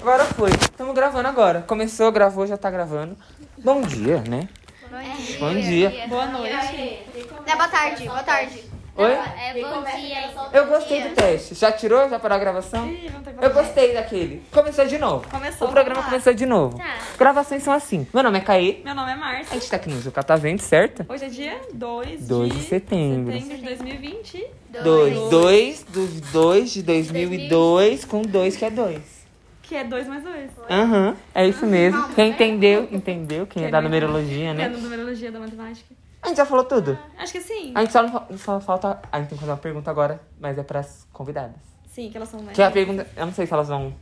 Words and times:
Agora 0.00 0.24
foi. 0.34 0.50
Estamos 0.50 0.92
gravando 0.92 1.28
agora. 1.28 1.62
Começou, 1.62 2.10
gravou, 2.10 2.48
já 2.48 2.56
tá 2.56 2.68
gravando. 2.68 3.16
Bom 3.58 3.82
dia, 3.82 4.22
né? 4.22 4.48
Bom 5.38 5.54
dia. 5.54 6.06
Boa 6.08 6.26
noite. 6.26 6.56
É, 7.46 7.54
boa 7.54 7.68
tarde, 7.68 8.08
boa 8.08 8.24
tarde. 8.24 8.67
Oi? 8.98 9.12
É 9.12 9.54
bom 9.62 9.84
dia. 9.84 10.30
Eu 10.52 10.66
gostei 10.66 11.02
do 11.08 11.14
teste. 11.14 11.54
Já 11.54 11.70
tirou? 11.70 12.08
Já 12.08 12.18
parou 12.18 12.34
a 12.34 12.38
gravação? 12.40 12.88
Ih, 12.90 13.08
ter 13.24 13.32
que 13.32 13.44
Eu 13.44 13.50
gostei 13.52 13.94
daquele. 13.94 14.42
Começou 14.50 14.84
de 14.86 14.98
novo. 14.98 15.28
Começou. 15.30 15.68
O 15.68 15.70
programa 15.70 16.02
começou 16.02 16.34
de 16.34 16.44
novo. 16.44 16.76
Tá. 16.76 16.96
Gravações 17.16 17.62
são 17.62 17.72
assim. 17.72 18.08
Meu 18.12 18.24
nome 18.24 18.38
é 18.38 18.40
Caí. 18.40 18.82
Meu 18.84 18.96
nome 18.96 19.10
é 19.12 19.14
A 19.14 19.16
Márcia. 19.16 19.54
gente 19.54 19.70
tá 19.70 19.76
aqui 19.76 19.88
no 19.88 20.00
Zul 20.00 20.10
Catavento, 20.10 20.64
certo? 20.64 21.06
Hoje 21.08 21.26
é 21.26 21.28
dia 21.28 21.60
2 21.72 22.26
2 22.26 22.52
de 22.52 22.58
de 22.58 22.64
setembro. 22.64 23.32
setembro 23.32 23.56
de 23.56 23.62
2020. 23.62 24.46
2. 24.82 25.30
2 25.30 25.84
dos 25.84 26.20
2 26.32 26.70
de 26.72 26.82
2002 26.82 28.04
com 28.04 28.22
2 28.22 28.56
que 28.56 28.64
é 28.64 28.70
2. 28.70 29.00
Que 29.62 29.76
é 29.76 29.84
2 29.84 30.08
mais 30.08 30.24
2. 30.24 30.50
Aham, 30.68 31.16
é 31.32 31.46
isso 31.46 31.64
mesmo. 31.66 32.02
Quem 32.14 32.30
entendeu, 32.30 32.88
entendeu. 32.90 33.46
Quem 33.46 33.64
é 33.66 33.70
da 33.70 33.80
numerologia, 33.80 34.48
É 34.50 34.54
né? 34.54 34.68
no 34.68 34.78
numerologia 34.78 35.30
da 35.30 35.38
matemática. 35.38 35.94
A 36.20 36.28
gente 36.28 36.38
já 36.38 36.44
falou 36.46 36.64
tudo. 36.64 36.98
Acho 37.28 37.32
que 37.32 37.40
sim. 37.42 37.72
A 37.74 37.80
gente 37.80 37.92
só, 37.92 38.02
não 38.02 38.38
só 38.38 38.60
falta. 38.60 39.00
A 39.12 39.18
gente 39.18 39.28
tem 39.28 39.36
que 39.36 39.40
fazer 39.40 39.52
uma 39.52 39.58
pergunta 39.58 39.90
agora, 39.90 40.20
mas 40.40 40.56
é 40.56 40.62
pras 40.62 41.06
convidadas. 41.12 41.56
Sim, 41.88 42.08
que 42.10 42.16
elas 42.16 42.28
são 42.28 42.40
mais. 42.42 42.54
Que 42.56 42.62
é 42.62 42.66
a 42.66 42.70
pergunta. 42.70 43.06
Eu 43.16 43.26
não 43.26 43.32
sei 43.32 43.46
se 43.46 43.52
elas 43.52 43.68
vão 43.68 43.94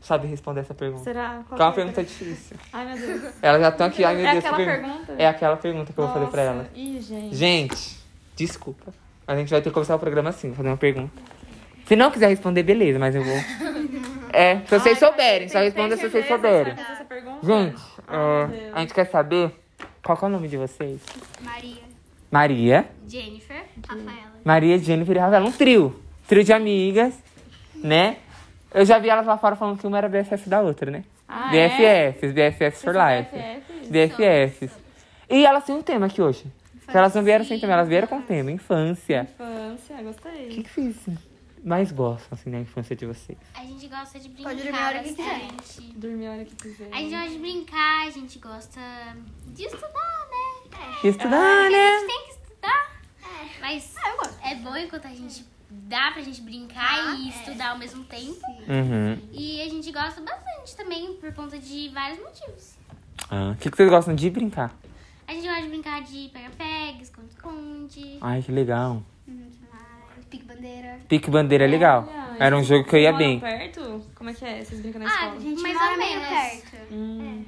saber 0.00 0.28
responder 0.28 0.60
essa 0.60 0.72
pergunta. 0.72 1.04
Será? 1.04 1.42
Qual 1.46 1.56
Que 1.56 1.62
é 1.62 1.66
uma 1.66 1.72
pergunta 1.72 2.02
difícil. 2.02 2.56
Ai, 2.72 2.86
meu 2.86 3.06
Deus. 3.06 3.34
Elas 3.42 3.60
já 3.60 3.68
estão 3.68 3.86
aqui. 3.86 4.04
Ai, 4.04 4.16
meu 4.16 4.26
É 4.26 4.32
Deus, 4.32 4.44
aquela 4.44 4.56
que 4.56 4.64
pergunta. 4.64 5.14
É 5.18 5.26
aquela 5.26 5.56
pergunta 5.56 5.92
que 5.92 5.98
eu 5.98 6.04
vou 6.04 6.14
fazer 6.14 6.26
pra 6.30 6.44
Nossa. 6.46 6.58
elas. 6.58 6.68
Ih, 6.74 7.00
gente. 7.02 7.36
Gente, 7.36 7.98
desculpa. 8.34 8.92
A 9.26 9.36
gente 9.36 9.50
vai 9.50 9.60
ter 9.60 9.68
que 9.68 9.74
começar 9.74 9.94
o 9.94 9.98
programa 9.98 10.30
assim, 10.30 10.54
fazer 10.54 10.68
uma 10.68 10.76
pergunta. 10.76 11.12
Se 11.86 11.96
não 11.96 12.10
quiser 12.10 12.28
responder, 12.28 12.62
beleza, 12.62 12.98
mas 12.98 13.14
eu 13.14 13.22
vou. 13.22 13.36
É, 14.32 14.60
se 14.60 14.78
vocês 14.78 14.98
souberem, 14.98 15.48
só 15.48 15.58
responda 15.58 15.96
se 15.96 16.08
vocês 16.08 16.26
souberem. 16.26 16.74
Gente, 17.42 17.82
Ai, 18.06 18.16
é, 18.16 18.70
a 18.72 18.80
gente 18.80 18.94
quer 18.94 19.06
saber 19.10 19.52
qual 20.04 20.16
que 20.16 20.24
é 20.24 20.28
o 20.28 20.30
nome 20.30 20.46
de 20.48 20.56
vocês? 20.56 21.00
Maria, 21.40 21.82
Maria, 22.30 22.88
Jennifer. 23.06 23.64
Rafaela. 23.86 24.40
Maria, 24.44 24.78
Jennifer 24.78 25.16
e 25.16 25.18
Rafaela. 25.18 25.48
Um 25.48 25.52
trio. 25.52 26.00
Trio 26.28 26.44
de 26.44 26.52
amigas, 26.52 27.14
né? 27.74 28.18
Eu 28.72 28.84
já 28.84 28.98
vi 28.98 29.08
elas 29.08 29.26
lá 29.26 29.36
fora 29.36 29.56
falando 29.56 29.78
que 29.78 29.86
uma 29.86 29.98
era 29.98 30.08
BFF 30.08 30.48
da 30.48 30.60
outra, 30.60 30.90
né? 30.90 31.04
Ah, 31.28 31.54
é? 31.54 32.10
BFFs, 32.12 32.32
BFFs 32.32 32.82
for 32.82 32.94
life. 32.94 33.30
BFF? 33.88 33.90
BFFs. 33.90 34.78
E 35.28 35.44
elas 35.44 35.64
têm 35.64 35.74
um 35.74 35.82
tema 35.82 36.06
aqui 36.06 36.22
hoje. 36.22 36.44
Se 36.88 36.96
elas 36.96 37.14
não 37.14 37.22
vieram 37.22 37.44
sem 37.44 37.58
tema, 37.58 37.72
elas 37.72 37.88
vieram 37.88 38.08
com 38.08 38.16
um 38.16 38.22
tema, 38.22 38.50
infância. 38.50 39.28
Infância, 39.32 40.02
gostei. 40.02 40.46
O 40.46 40.48
que, 40.50 40.62
que 40.64 40.70
vocês 40.70 40.96
mais 41.62 41.92
gostam, 41.92 42.30
assim, 42.32 42.50
na 42.50 42.58
infância 42.58 42.96
de 42.96 43.06
vocês? 43.06 43.38
A 43.54 43.62
gente 43.62 43.86
gosta 43.86 44.18
de 44.18 44.28
brincar 44.28 44.50
Pode 44.50 44.62
dormir 44.62 44.78
a 44.78 44.86
hora 44.86 45.02
que 45.02 45.12
bastante. 45.12 45.82
Dormir 45.96 46.26
a 46.26 46.32
hora 46.32 46.44
que 46.44 46.56
quiser. 46.56 46.88
A 46.92 46.96
gente 46.96 47.10
gosta 47.10 47.30
de 47.30 47.38
brincar, 47.38 48.06
a 48.06 48.10
gente 48.10 48.38
gosta 48.38 48.80
de 49.46 49.64
estudar? 49.64 50.19
Estudar, 51.04 51.66
A 51.66 51.70
né? 51.70 51.98
gente 51.98 52.06
tem 52.06 52.24
que 52.24 52.30
estudar. 52.30 52.90
Mas 53.60 53.94
é 54.44 54.54
bom 54.56 54.76
enquanto 54.76 55.06
a 55.06 55.10
gente 55.14 55.44
dá 55.70 56.10
pra 56.12 56.22
gente 56.22 56.40
brincar 56.42 57.16
e 57.18 57.28
estudar 57.30 57.70
ao 57.70 57.78
mesmo 57.78 58.04
tempo. 58.04 58.40
Uhum. 58.68 59.18
E 59.32 59.62
a 59.62 59.68
gente 59.68 59.90
gosta 59.92 60.20
bastante 60.20 60.76
também 60.76 61.14
por 61.14 61.32
conta 61.32 61.58
de 61.58 61.88
vários 61.90 62.18
motivos. 62.18 62.74
Ah, 63.30 63.52
O 63.52 63.56
que, 63.56 63.70
que 63.70 63.76
vocês 63.76 63.88
gostam 63.88 64.14
de 64.14 64.28
brincar? 64.30 64.74
A 65.28 65.32
gente 65.32 65.46
gosta 65.46 65.62
de 65.62 65.68
brincar 65.68 66.02
de 66.02 66.28
pega-pega, 66.32 67.02
esconde-esconde. 67.02 68.18
Ai, 68.20 68.42
que 68.42 68.50
legal. 68.50 69.02
Pique 70.28 70.44
bandeira. 70.44 71.00
Pique 71.08 71.30
bandeira 71.30 71.64
é 71.64 71.66
legal. 71.66 72.08
Olha, 72.08 72.36
Era 72.44 72.56
um 72.56 72.62
jogo 72.62 72.84
que 72.88 72.94
eu 72.94 73.00
ia 73.00 73.12
bem. 73.12 73.40
perto? 73.40 74.00
Como 74.14 74.30
é 74.30 74.34
que 74.34 74.44
é? 74.44 74.64
Vocês 74.64 74.80
brincam 74.80 75.00
na 75.02 75.08
Ah, 75.08 75.14
escola? 75.14 75.32
A 75.36 75.40
gente 75.40 75.60
Mais 75.62 75.74
mora 75.74 75.90
ou 75.92 75.98
meio 75.98 76.20
menos. 76.20 76.28
perto. 76.28 76.76
Hum. 76.92 77.44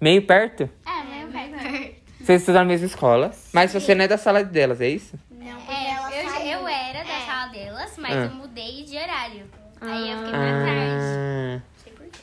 Meio 0.00 0.26
perto? 0.26 0.70
É, 0.84 1.04
meio 1.04 1.28
perto. 1.28 1.95
Vocês 2.26 2.42
estudam 2.42 2.62
na 2.62 2.66
mesma 2.66 2.86
escola. 2.88 3.30
Mas 3.52 3.72
você 3.72 3.94
não 3.94 4.04
é 4.04 4.08
da 4.08 4.18
sala 4.18 4.42
delas, 4.42 4.80
é 4.80 4.88
isso? 4.88 5.14
Não, 5.30 5.54
porque 5.58 5.70
É, 5.70 5.90
ela 5.92 6.12
eu, 6.12 6.28
saiu. 6.28 6.58
eu 6.58 6.66
era 6.68 7.04
da 7.04 7.20
sala 7.24 7.46
delas, 7.52 7.92
mas 7.98 8.12
Ah. 8.12 8.16
eu 8.24 8.30
mudei 8.30 8.82
de 8.82 8.96
horário. 8.96 9.44
Aí 9.80 10.10
eu 10.10 10.16
fiquei 10.18 10.30
pra 10.32 10.40
Ah. 10.40 10.64
tarde. 10.66 11.62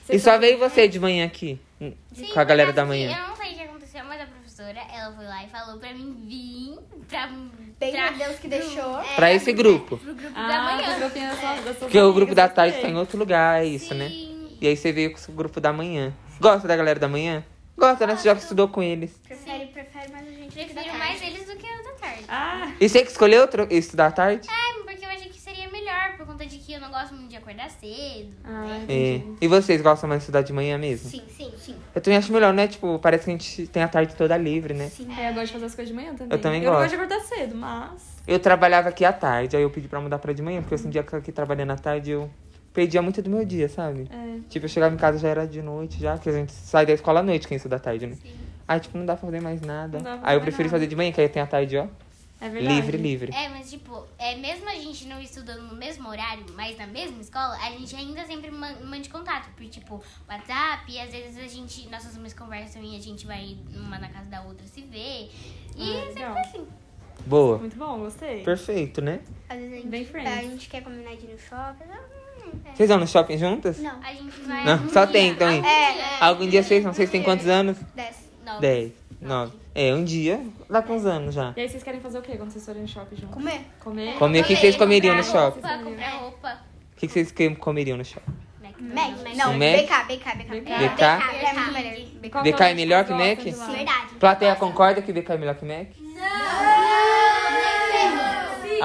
E 0.10 0.20
só 0.20 0.38
veio 0.38 0.60
você 0.60 0.90
de 0.90 1.00
manhã 1.00 1.26
aqui? 1.26 1.58
Sim, 1.80 1.96
Com 2.34 2.38
a 2.40 2.44
galera 2.44 2.74
da 2.74 2.84
manhã. 2.86 3.16
Eu 3.18 3.30
não 3.30 3.36
sei 3.38 3.54
o 3.54 3.56
que 3.56 3.62
aconteceu, 3.64 4.04
mas 4.04 4.20
a 4.22 4.26
professora, 4.26 4.82
ela 4.94 5.14
foi 5.16 5.24
lá 5.26 5.42
e 5.46 5.48
falou 5.48 5.80
pra 5.80 5.94
mim 5.94 6.26
vir 6.28 6.78
pra, 7.08 7.30
Bem 7.80 7.92
pra, 7.94 8.10
Deus 8.12 8.40
que 8.40 8.48
deixou. 8.50 9.00
Pra 9.16 9.32
esse 9.34 9.54
grupo. 9.54 9.98
pro 9.98 10.14
grupo 10.14 10.34
da 10.34 10.42
Ah, 10.60 10.64
manhã. 10.64 10.94
do 10.96 11.00
grupinho 11.00 11.30
das 11.30 11.40
suas- 11.40 11.56
das 11.56 11.64
suas 11.64 11.78
Porque 11.80 11.98
o 12.00 12.12
grupo 12.14 12.36
da 12.36 12.50
tarde 12.50 12.82
tá 12.82 12.90
em 12.90 12.98
outro 12.98 13.18
lugar, 13.18 13.62
é 13.62 13.66
isso, 13.66 13.94
né? 13.94 14.10
Sim. 14.10 14.58
E 14.60 14.68
aí 14.68 14.76
você 14.76 14.92
veio 14.92 15.14
com 15.14 15.32
o 15.32 15.36
grupo 15.36 15.62
da 15.62 15.72
manhã. 15.72 16.12
Gosta 16.42 16.68
da 16.68 16.76
galera 16.76 17.00
da 17.00 17.08
manhã? 17.08 17.42
Gosta, 17.78 18.06
né? 18.06 18.16
Você 18.16 18.26
já 18.30 18.34
estudou 18.34 18.68
com 18.68 18.84
eles. 18.84 19.20
Prefere, 19.74 20.08
prefere 20.08 20.12
mais 20.12 20.28
a 20.28 20.32
gente 20.32 20.52
que 20.54 20.74
da 20.74 20.82
Prefiro 20.82 20.86
tarde. 20.86 20.98
mais 20.98 21.22
eles 21.22 21.46
do 21.48 21.56
que 21.56 21.66
o 21.66 21.84
da 21.84 21.92
tarde. 22.00 22.24
Ah, 22.28 22.72
E 22.80 22.88
você 22.90 23.02
que 23.04 23.10
escolheu 23.12 23.48
estudar 23.72 24.08
à 24.08 24.12
tarde? 24.12 24.48
É, 24.48 24.84
porque 24.84 25.04
eu 25.04 25.10
achei 25.10 25.30
que 25.30 25.40
seria 25.40 25.70
melhor, 25.70 26.16
por 26.18 26.26
conta 26.28 26.46
de 26.46 26.58
que 26.60 26.74
eu 26.74 26.80
não 26.80 26.90
gosto 26.92 27.14
muito 27.16 27.30
de 27.30 27.36
acordar 27.38 27.70
cedo. 27.70 28.30
ah 28.44 28.66
É. 28.68 28.84
entendi. 28.84 29.38
E 29.42 29.48
vocês 29.48 29.82
gostam 29.82 30.08
mais 30.08 30.20
de 30.20 30.24
estudar 30.26 30.42
de 30.44 30.54
manhã 30.54 30.78
mesmo? 30.78 31.10
Sim, 31.10 31.24
sim, 31.36 31.52
sim. 31.58 31.76
Eu 31.96 32.02
também 32.02 32.18
acho 32.18 32.32
melhor, 32.32 32.54
né? 32.54 32.68
Tipo, 32.68 33.00
parece 33.00 33.26
que 33.26 33.32
a 33.32 33.34
gente 33.34 33.68
tem 33.68 33.82
a 33.84 33.88
tarde 33.88 34.16
toda 34.16 34.38
livre, 34.38 34.74
né? 34.74 34.92
É, 35.20 35.30
eu 35.30 35.34
gosto 35.34 35.48
de 35.48 35.54
fazer 35.54 35.66
as 35.66 35.76
coisas 35.76 35.88
de 35.88 35.94
manhã 35.96 36.14
também. 36.14 36.28
Eu 36.38 36.42
também 36.42 36.64
Eu 36.64 36.72
gosto. 36.72 36.82
gosto 36.84 36.90
de 36.98 37.04
acordar 37.14 37.20
cedo, 37.26 37.56
mas... 37.56 38.14
Eu 38.28 38.40
trabalhava 38.40 38.90
aqui 38.90 39.04
à 39.04 39.12
tarde, 39.12 39.58
aí 39.58 39.64
eu 39.64 39.70
pedi 39.70 39.88
pra 39.88 40.00
mudar 40.00 40.18
pra 40.20 40.32
de 40.34 40.42
manhã, 40.42 40.62
porque 40.62 40.74
eu 40.76 40.78
sentia 40.78 41.04
que 41.04 41.16
aqui 41.16 41.32
trabalhando 41.32 41.72
à 41.72 41.76
tarde 41.76 42.12
eu 42.12 42.30
perdia 42.74 43.02
muito 43.02 43.22
do 43.22 43.30
meu 43.30 43.44
dia, 43.46 43.68
sabe? 43.70 44.08
É. 44.12 44.40
Tipo, 44.50 44.66
eu 44.66 44.70
chegava 44.70 44.94
em 44.96 44.98
casa 44.98 45.18
já 45.20 45.28
era 45.30 45.46
de 45.48 45.62
noite, 45.62 46.00
já, 46.00 46.18
que 46.18 46.30
a 46.30 46.32
gente 46.32 46.52
sai 46.54 46.86
da 46.86 46.94
escola 46.94 47.20
à 47.20 47.24
noite, 47.24 47.48
quem 47.48 47.58
estuda 47.58 47.76
à 47.76 47.80
tarde, 47.80 48.08
né? 48.08 48.18
Aí, 48.68 48.80
tipo, 48.80 48.98
não 48.98 49.06
dá 49.06 49.16
pra 49.16 49.26
fazer 49.26 49.42
mais 49.42 49.62
nada. 49.62 49.98
Não 49.98 50.04
dá 50.04 50.18
pra 50.18 50.30
Aí 50.30 50.36
eu 50.38 50.42
prefiro 50.42 50.64
nada. 50.64 50.76
fazer 50.78 50.88
de 50.88 50.96
manhã, 50.96 51.12
que 51.12 51.20
aí 51.22 51.28
tem 51.30 51.42
a 51.42 51.48
tarde, 51.48 51.78
ó. 51.78 51.88
É 52.42 52.50
verdade. 52.50 52.76
Livre, 52.76 52.98
livre. 52.98 53.32
É, 53.34 53.48
mas 53.48 53.70
tipo, 53.70 54.06
é, 54.20 54.36
mesmo 54.36 54.68
a 54.70 54.74
gente 54.76 55.06
não 55.08 55.22
estudando 55.22 55.62
no 55.62 55.76
mesmo 55.76 56.10
horário, 56.10 56.44
mas 56.56 56.78
na 56.78 56.86
mesma 56.88 57.22
escola, 57.22 57.56
a 57.56 57.72
gente 57.72 57.96
ainda 57.96 58.26
sempre 58.26 58.52
man- 58.52 58.76
manda 58.84 59.08
contato. 59.10 59.50
Por 59.56 59.66
tipo, 59.68 60.04
WhatsApp, 60.30 60.92
e 60.92 61.00
às 61.00 61.10
vezes 61.12 61.38
a 61.38 61.48
gente, 61.48 61.88
nossas 61.90 62.18
mães 62.18 62.34
conversam 62.34 62.84
e 62.84 62.98
a 62.98 63.00
gente 63.00 63.26
vai 63.26 63.58
uma 63.74 63.98
na 63.98 64.10
casa 64.10 64.30
da 64.30 64.42
outra 64.42 64.68
se 64.68 64.82
ver. 64.82 65.32
E 65.78 65.82
Ah, 65.96 66.02
sempre 66.02 66.14
legal. 66.16 66.38
assim. 66.38 66.68
Boa. 67.26 67.58
Muito 67.60 67.78
bom, 67.78 68.00
gostei. 68.00 68.44
Perfeito, 68.44 69.02
né? 69.02 69.22
Às 69.48 69.58
vezes 69.60 69.72
a 69.74 69.76
gente, 69.78 69.88
Bem 69.88 70.06
friends. 70.06 70.38
a 70.38 70.42
gente 70.42 70.68
quer 70.70 70.84
combinar 70.84 71.16
de 71.16 71.26
ir 71.26 71.30
no 71.32 71.40
shopping. 71.40 71.86
Hum, 71.86 72.60
é. 72.66 72.76
Vocês 72.76 72.90
vão 72.90 73.00
no 73.00 73.08
shopping 73.08 73.38
juntas? 73.38 73.78
Não, 73.80 74.02
A 74.04 74.14
gente 74.14 74.42
vai. 74.42 74.66
Não, 74.66 74.74
algum 74.74 74.90
só 74.90 75.06
dia, 75.06 75.14
tem, 75.14 75.30
então, 75.30 75.50
hein? 75.50 75.60
algum 75.60 75.70
É, 75.70 75.94
dia. 75.94 76.04
Algum 76.20 76.48
dia 76.50 76.64
vocês, 76.64 76.84
não 76.84 76.94
sei 76.94 77.06
se 77.06 77.12
tem 77.14 77.24
quantos 77.24 77.48
anos? 77.48 77.78
desce. 77.96 78.23
Nove. 78.44 78.60
Dez, 78.62 78.92
nove. 79.22 79.54
É, 79.74 79.94
um 79.94 80.04
dia, 80.04 80.46
lá 80.70 80.82
com 80.82 80.94
uns 80.96 81.06
anos 81.06 81.34
já. 81.34 81.54
E 81.56 81.62
aí, 81.62 81.70
vocês 81.70 81.82
querem 81.82 82.00
fazer 82.02 82.20
o 82.20 82.22
quê 82.22 82.36
quando 82.38 82.52
vocês 82.52 82.66
forem 82.66 82.82
no 82.82 82.88
shopping 82.88 83.16
junto? 83.16 83.34
Comer? 83.34 83.62
Comer? 83.80 84.14
Comer, 84.16 84.42
o 84.42 84.44
que 84.44 84.56
vocês 84.56 84.76
comeriam 84.76 85.16
no 85.16 85.24
comprar 85.24 85.42
shopping? 85.42 85.62
Roupa, 85.62 85.84
comprar 85.84 86.10
roupa. 86.20 86.60
O 86.96 87.00
que 87.00 87.08
vocês 87.08 87.34
comeriam 87.60 87.98
no 87.98 88.06
shopping? 88.06 88.44
Mac? 88.80 89.36
Não, 89.36 89.54
Mac? 89.54 89.78
BK, 89.78 90.04
BK, 90.08 90.36
BK. 90.36 90.60
BK. 90.60 90.72
É, 90.72 90.90
BK? 90.90 91.04
é 91.04 91.54
muito 91.54 91.72
melhor. 91.72 92.44
BK. 92.44 92.64
É 92.64 92.72
o 92.72 92.76
melhor 92.76 93.06
que 93.06 93.14
Mac? 93.14 93.58
lá? 93.58 93.66
Verdade. 93.68 94.16
Plateia 94.20 94.56
concorda 94.56 95.02
que 95.02 95.14
BK 95.14 95.32
é 95.32 95.38
melhor 95.38 95.56
que 95.56 95.66
Mac? 95.66 95.88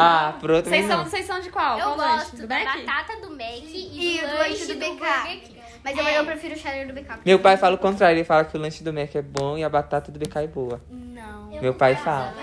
Ah, 0.01 0.35
pro 0.41 0.55
outro 0.55 0.71
Vocês 0.71 0.87
não. 0.87 0.99
são, 0.99 1.05
vocês 1.07 1.27
são 1.27 1.41
de 1.41 1.51
qual? 1.51 1.77
Eu 1.77 1.97
gosto 1.97 2.47
da 2.47 2.65
Mac? 2.65 2.87
batata 2.87 3.21
do 3.21 3.31
Mac 3.31 3.65
e, 3.65 4.17
E 4.17 4.21
do 4.21 4.29
do 4.29 4.35
lanche 4.37 4.67
do 4.67 4.75
BK. 4.77 5.58
Mas 5.85 5.97
eu, 5.97 6.05
É. 6.07 6.19
eu 6.19 6.25
prefiro 6.25 6.55
o 6.55 6.59
cheddar 6.59 6.87
do 6.87 6.93
BK. 6.93 7.21
Meu 7.25 7.39
pai 7.39 7.57
fala 7.57 7.75
o 7.75 7.79
contrário, 7.79 8.17
ele 8.17 8.25
fala 8.25 8.45
que 8.45 8.57
o 8.57 8.61
lanche 8.61 8.83
do 8.85 8.93
Mac 8.93 9.15
é 9.15 9.23
bom 9.23 9.57
e 9.57 9.65
a 9.65 9.69
batata 9.69 10.11
do 10.13 10.19
BK 10.19 10.37
é 10.41 10.47
boa. 10.47 10.81
Não. 10.91 11.49
Meu 11.61 11.75
pai 11.75 11.95
fala. 11.97 12.35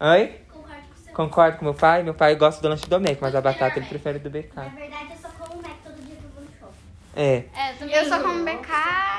Oi? 0.00 0.40
Concordo 1.12 1.56
com 1.58 1.64
meu 1.64 1.74
pai? 1.74 2.02
Meu 2.02 2.12
pai 2.14 2.34
gosta 2.36 2.60
do 2.60 2.68
lanche 2.68 2.86
do 2.86 3.00
Mac, 3.00 3.16
mas 3.20 3.34
a 3.34 3.40
batata 3.40 3.78
ele 3.78 3.86
prefere 3.86 4.18
do 4.18 4.28
BK. 4.28 4.54
verdade, 4.74 5.06
eu 5.10 5.16
só 5.16 5.28
como 5.38 5.62
Mac 5.62 5.72
todo 5.82 5.94
dia 6.04 6.14
que 6.16 6.24
eu 6.24 6.30
vou 6.34 6.42
no 6.44 6.50
shopping. 6.60 6.74
É. 7.16 7.44
É, 7.54 8.00
eu 8.00 8.08
só 8.08 8.20
como 8.20 8.44
BK 8.44 8.68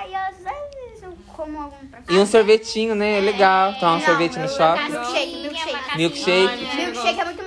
e 0.09 0.15
às 0.15 0.37
vezes 0.37 1.01
eu 1.03 1.17
como 1.35 1.59
algum 1.59 1.87
pra 1.87 1.99
E 2.07 2.17
um 2.19 2.25
sorvetinho, 2.27 2.93
né? 2.93 3.17
É 3.17 3.21
legal. 3.21 3.73
Tomar 3.79 3.93
um 3.95 3.97
Não, 3.99 4.05
sorvete 4.05 4.37
no 4.37 4.47
shopping. 4.47 4.89
Milkshake, 4.91 5.37
milkshake. 5.41 5.97
Milkshake. 5.97 6.75
Milkshake 6.75 7.19
é 7.19 7.25
muito 7.25 7.43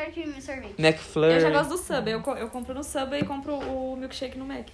melhor 0.00 0.12
que 0.12 0.26
meu 0.26 0.40
sorvete. 0.40 0.74
Eu 0.76 0.82
já 0.82 0.88
McFlurry. 0.88 1.52
gosto 1.52 1.70
do 1.70 1.78
Subway. 1.78 2.14
Eu, 2.14 2.20
co- 2.20 2.36
eu 2.36 2.48
compro 2.48 2.74
no 2.74 2.82
Subway 2.84 3.20
e 3.20 3.24
compro 3.24 3.54
o 3.54 3.96
milkshake 3.96 4.38
no 4.38 4.44
Mac. 4.44 4.66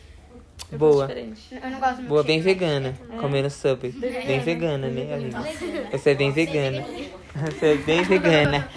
Eu 0.73 0.79
Boa. 0.79 0.93
gosto 1.07 1.09
diferente. 1.09 1.41
Eu 1.63 1.71
não 1.71 1.79
gosto 1.81 1.97
de 1.97 2.03
Boa, 2.09 2.23
bem 2.25 2.41
vegana. 2.41 2.95
Comendo 3.21 3.51
Subway. 3.51 3.93
Bem 3.93 4.41
vegana, 4.41 4.89
né, 4.89 5.15
amiga? 5.15 5.39
Você 5.93 6.11
é 6.11 6.15
bem 6.15 6.31
vegana. 6.33 6.85
Você 7.35 7.67
é 7.67 7.75
bem 7.77 8.03
vegana. 8.03 8.69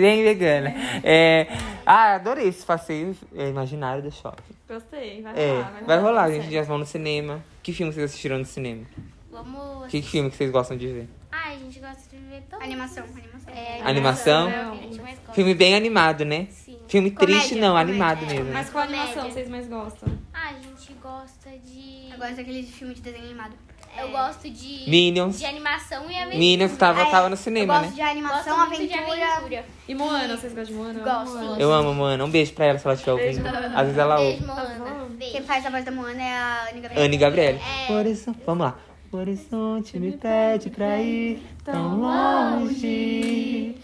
bem 0.00 0.22
vegana. 0.22 0.74
É... 1.02 1.46
Ah, 1.86 2.14
adorei 2.14 2.46
esse 2.48 2.64
passeio 2.64 3.16
é, 3.34 3.48
imaginário 3.48 4.02
do 4.02 4.10
shopping. 4.12 4.42
Gostei. 4.68 5.22
Vai 5.22 5.32
É, 5.36 5.50
rolar. 5.52 5.82
vai 5.86 5.98
rolar. 5.98 6.22
A 6.24 6.30
gente 6.30 6.50
já 6.52 6.62
vão 6.62 6.78
no 6.78 6.86
cinema. 6.86 7.42
Que 7.62 7.72
filme 7.72 7.92
vocês 7.92 8.04
assistiram 8.04 8.38
no 8.38 8.44
cinema? 8.44 8.84
Vamos. 9.30 9.88
Que 9.88 10.00
filme 10.02 10.30
que 10.30 10.36
vocês 10.36 10.50
gostam 10.50 10.76
de 10.76 10.86
ver? 10.86 11.08
Ah, 11.32 11.48
a 11.48 11.56
gente 11.56 11.80
gosta 11.80 12.02
de 12.10 12.16
ver 12.32 12.42
todo. 12.50 12.62
Animação, 12.62 13.04
animação. 13.04 13.54
É, 13.54 13.80
Animação? 13.82 14.48
é 14.48 14.68
o 14.68 14.72
que 14.72 14.78
a 14.78 14.82
gente 14.82 15.00
mais 15.02 15.18
gosta. 15.18 15.32
Filme 15.34 15.54
bem 15.54 15.74
animado, 15.74 16.24
né? 16.24 16.46
Sim. 16.50 16.78
Filme 16.88 17.10
Comédia, 17.10 17.36
triste 17.40 17.54
não, 17.56 17.70
comédia. 17.72 17.90
animado 17.92 18.26
mesmo. 18.26 18.44
né? 18.44 18.50
Mas 18.54 18.70
qual 18.70 18.84
Comédia. 18.86 19.04
animação 19.06 19.30
vocês 19.30 19.48
mais 19.48 19.66
gostam? 19.68 20.08
Ah, 20.34 20.48
a 20.50 20.52
gente 20.54 20.92
gosta 21.02 21.50
de. 21.64 22.10
Eu 22.12 22.18
gosto 22.18 22.36
daquele 22.36 22.62
filme 22.64 22.94
de 22.94 23.00
desenho 23.00 23.24
animado. 23.24 23.54
Eu 23.98 24.10
gosto 24.10 24.48
de. 24.48 24.88
Minions. 24.88 25.38
De 25.38 25.44
animação 25.44 26.10
e 26.10 26.16
aventura. 26.16 26.38
Minions 26.38 26.76
tava, 26.78 27.02
Ah, 27.02 27.06
é. 27.08 27.10
tava 27.10 27.28
no 27.28 27.34
Eu 27.34 27.36
cinema, 27.36 27.74
gosto 27.78 27.90
né? 27.90 27.94
de 27.94 28.00
animação, 28.02 28.56
Gosto 28.56 28.68
muito 28.70 28.88
de 28.88 28.94
aventura. 28.94 29.28
aventura. 29.36 29.64
E 29.86 29.94
Moana, 29.94 30.36
vocês 30.36 30.54
gostam 30.54 30.64
de 30.64 30.72
Moana? 30.82 30.98
Eu 30.98 31.04
amo 31.10 31.24
Gosto. 31.24 31.38
Moana. 31.44 31.60
Eu 31.62 31.72
amo, 31.72 31.94
mano. 31.94 32.24
Um 32.24 32.30
beijo 32.30 32.52
pra 32.54 32.64
ela 32.66 32.78
se 32.78 32.86
ela 32.86 32.94
estiver 32.94 33.12
ouvindo. 33.12 33.46
Às 33.46 33.82
vezes 33.82 33.98
ela 33.98 34.18
ouve. 34.18 34.30
Beijo, 34.38 34.46
Moana. 34.46 35.06
Beijo. 35.10 35.32
Quem 35.32 35.42
faz 35.42 35.66
a 35.66 35.70
voz 35.70 35.84
da 35.84 35.90
Moana 35.92 36.22
é 36.22 36.32
a 36.34 36.68
Anne 36.70 36.80
Gabriel. 36.80 37.04
Anne 37.04 37.16
Gabriele. 37.18 37.60
É. 37.88 37.92
Horizonte. 37.92 38.38
Vamos 38.46 38.64
lá. 38.66 38.78
O 39.12 39.16
horizonte 39.18 39.98
me 39.98 40.12
pede 40.12 40.70
pra 40.70 40.98
ir 40.98 41.42
tão 41.64 42.00
longe. 42.00 43.74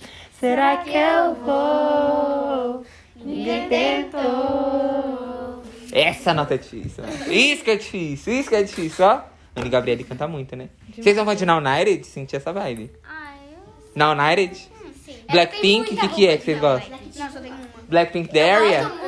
Será 0.41 0.79
que 0.79 0.97
eu 0.97 1.35
vou? 1.35 2.83
Ninguém 3.17 3.69
tentou. 3.69 5.63
Essa 5.93 6.33
nota 6.33 6.55
é 6.55 6.59
difícil. 6.59 7.05
mano. 7.05 7.33
Isso 7.33 7.63
que 7.63 7.71
é 7.71 7.77
difícil, 7.77 8.33
isso 8.33 8.49
que 8.49 8.55
é 8.55 8.63
difícil, 8.63 9.05
ó. 9.05 9.21
Anne 9.55 9.69
Gabriele 9.69 10.05
canta 10.05 10.27
muito, 10.27 10.57
né? 10.57 10.71
Vocês 10.97 11.15
vão 11.17 11.35
de 11.35 11.45
Now 11.45 11.59
United? 11.59 12.07
Sentir 12.07 12.37
essa 12.37 12.53
vibe. 12.53 12.91
Ah, 13.05 13.35
eu. 13.53 13.59
Now 13.95 14.13
United? 14.17 14.57
Sim. 15.05 15.17
Blackpink, 15.31 15.93
o 15.93 15.97
que, 15.99 16.09
que 16.09 16.27
é 16.27 16.39
que 16.39 16.45
vocês 16.45 16.59
gostam? 16.61 16.99
Não, 17.17 17.31
só 17.31 17.41
tem 17.41 17.51
uma. 17.53 17.69
Blackpink 17.89 18.31
The 18.31 18.51
Eu 18.51 18.57
Area? 18.57 19.08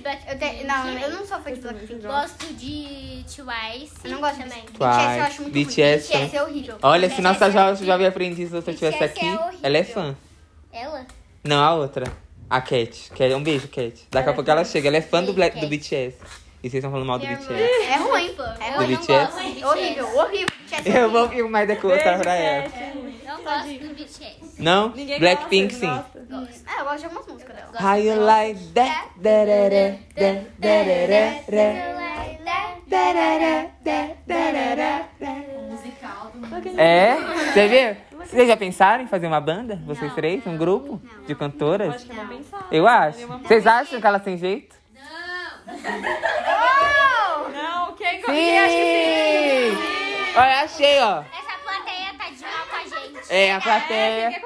De 0.00 0.02
Blackpink. 0.02 0.32
Eu 0.32 0.38
tenho, 0.38 0.66
não, 0.66 0.88
eu 0.98 1.10
não 1.10 1.26
sou 1.26 1.40
fã 1.40 1.52
de 1.52 1.60
Blackpink. 1.60 2.02
Gosto 2.02 2.54
de 2.54 3.24
Twice. 3.24 3.94
Eu 4.04 4.10
não 4.10 4.20
gosto 4.20 4.36
de 4.36 4.42
também. 4.42 4.62
BTS, 4.62 5.18
eu 5.18 5.24
acho 5.24 5.42
muito 5.42 5.54
BTS, 5.54 6.12
ruim. 6.12 6.22
BTS 6.24 6.36
é 6.36 6.42
horrível. 6.42 6.78
Olha, 6.82 7.10
se 7.10 7.20
nossa 7.22 7.46
é 7.46 7.50
jovem 7.50 7.86
jovem 7.86 8.06
aprendiz, 8.06 8.48
se 8.48 8.54
você 8.54 8.70
estivesse 8.70 8.98
BTS 8.98 9.18
aqui, 9.18 9.26
é 9.26 9.66
ela 9.66 9.78
é 9.78 9.84
fã. 9.84 10.16
Ela? 10.72 11.06
Não, 11.44 11.62
a 11.62 11.74
outra. 11.74 12.06
A 12.48 12.60
Cat. 12.60 13.10
Cat. 13.10 13.34
Um 13.34 13.42
beijo, 13.42 13.68
Cat. 13.68 14.06
Daqui 14.10 14.28
a 14.28 14.32
pouco 14.32 14.50
ela 14.50 14.64
chega. 14.64 14.88
Ela 14.88 14.96
é 14.96 15.02
fã 15.02 15.22
do, 15.22 15.32
Black, 15.32 15.60
do 15.60 15.68
BTS. 15.68 16.16
E 16.62 16.68
vocês 16.68 16.74
estão 16.74 16.90
falando 16.90 17.06
mal 17.06 17.18
do 17.18 17.26
BTS. 17.26 17.52
É 17.52 17.96
ruim. 17.96 18.36
É 18.60 18.68
Eu 18.68 18.76
ruim. 18.76 18.90
não 18.92 18.98
BTS? 18.98 19.32
BTS. 19.32 19.64
Horrível, 19.64 20.16
horrível. 20.18 20.48
BTS 20.66 20.90
é 20.90 21.02
Eu 21.02 21.10
vou 21.10 21.28
filmar 21.28 21.66
daqui 21.66 21.86
a 21.86 21.88
outra 21.88 22.18
pra 22.18 22.34
ela. 22.34 22.68
Não 23.24 23.42
gosto 23.42 23.68
do 23.68 23.94
BTS. 23.94 24.40
Não? 24.58 24.90
Ninguém 24.90 25.18
Blackpink 25.18 25.74
gosta, 25.74 25.86
sim. 25.86 26.18
não 26.18 26.19
gosta? 26.30 26.64
Ah, 26.66 26.78
eu 26.78 26.84
gosto 26.84 26.98
de 26.98 27.04
algumas 27.04 27.26
músicas 27.26 27.56
dela. 27.56 27.72
How 27.80 27.98
you 27.98 28.24
like 28.24 28.60
that? 28.74 29.10
Darará, 29.16 29.98
da, 30.14 30.44
darará, 30.58 31.24
rá. 31.50 32.00
Darará, 32.86 33.66
da, 33.82 34.14
darará, 34.26 35.08
rá. 35.20 35.50
É? 36.76 37.16
Você 37.52 37.68
viu? 37.68 37.96
Vocês 38.26 38.48
já 38.48 38.56
pensaram 38.56 39.02
em 39.02 39.06
fazer 39.06 39.26
uma 39.26 39.40
banda? 39.40 39.80
Vocês 39.86 40.14
três? 40.14 40.46
Um 40.46 40.56
grupo 40.56 41.00
de 41.26 41.34
cantoras? 41.34 41.94
Acho 41.96 42.06
que 42.06 42.12
é. 42.12 42.78
Eu 42.78 42.86
acho. 42.86 43.26
Vocês 43.26 43.66
acham 43.66 44.00
que 44.00 44.06
elas 44.06 44.22
têm 44.22 44.36
jeito? 44.36 44.76
Não, 47.52 47.94
quem, 47.94 48.22
quem 48.22 48.58
acha 48.58 48.74
que 48.74 49.10
Sim! 49.70 50.36
Olha, 50.36 50.60
achei, 50.62 51.00
ó. 51.00 51.20
Essa 51.20 51.58
plateia 51.64 52.14
tá 52.16 52.30
de 52.30 52.42
mal 52.42 52.66
com 52.68 52.76
a 52.76 52.84
gente. 52.84 53.32
É, 53.32 53.52
a 53.52 53.60
plateia. 53.60 54.42